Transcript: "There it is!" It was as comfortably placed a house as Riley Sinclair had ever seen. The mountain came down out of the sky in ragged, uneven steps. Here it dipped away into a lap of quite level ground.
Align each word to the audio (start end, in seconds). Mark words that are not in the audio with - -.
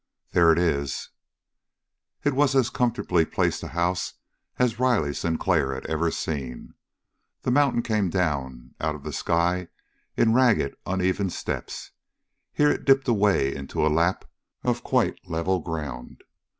"There 0.31 0.51
it 0.51 0.57
is!" 0.57 1.11
It 2.23 2.33
was 2.33 2.55
as 2.55 2.71
comfortably 2.71 3.23
placed 3.23 3.61
a 3.61 3.67
house 3.67 4.15
as 4.57 4.79
Riley 4.79 5.13
Sinclair 5.13 5.75
had 5.75 5.85
ever 5.85 6.09
seen. 6.09 6.73
The 7.43 7.51
mountain 7.51 7.83
came 7.83 8.09
down 8.09 8.73
out 8.79 8.95
of 8.95 9.03
the 9.03 9.13
sky 9.13 9.67
in 10.17 10.33
ragged, 10.33 10.75
uneven 10.87 11.29
steps. 11.29 11.91
Here 12.51 12.71
it 12.71 12.83
dipped 12.83 13.07
away 13.07 13.55
into 13.55 13.85
a 13.85 13.93
lap 13.93 14.25
of 14.63 14.83
quite 14.83 15.19
level 15.29 15.59
ground. 15.59 16.23